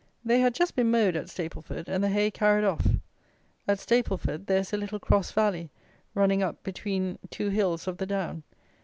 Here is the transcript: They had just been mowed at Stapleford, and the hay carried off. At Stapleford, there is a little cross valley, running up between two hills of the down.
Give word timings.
They 0.25 0.39
had 0.39 0.55
just 0.55 0.75
been 0.75 0.89
mowed 0.89 1.15
at 1.15 1.29
Stapleford, 1.29 1.87
and 1.87 2.03
the 2.03 2.09
hay 2.09 2.31
carried 2.31 2.65
off. 2.65 2.87
At 3.67 3.77
Stapleford, 3.77 4.47
there 4.47 4.61
is 4.61 4.73
a 4.73 4.77
little 4.77 4.99
cross 4.99 5.31
valley, 5.31 5.69
running 6.15 6.41
up 6.41 6.63
between 6.63 7.19
two 7.29 7.49
hills 7.49 7.87
of 7.87 7.97
the 7.99 8.07
down. 8.07 8.41